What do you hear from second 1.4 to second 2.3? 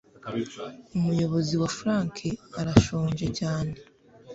wa frank